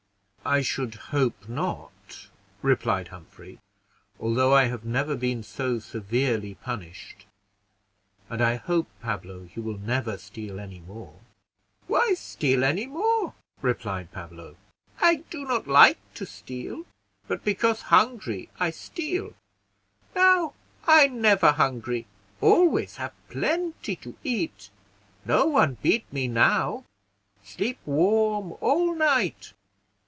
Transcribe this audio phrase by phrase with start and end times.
[0.43, 2.27] "I should hope not,"
[2.63, 3.59] replied Humphrey,
[4.19, 7.27] "although I have never been so severely punished:
[8.27, 11.13] and I hope, Pablo, you will never steal any more."
[11.85, 14.55] "Why steal any more?" replied Pablo.
[14.99, 16.85] "I not like to steal,
[17.27, 19.35] but because hungry I steal.
[20.15, 20.55] Now,
[20.87, 22.07] I never hungry,
[22.41, 24.71] always have plenty to eat;
[25.23, 26.83] no one beat me now;
[27.43, 29.53] sleep warm all night.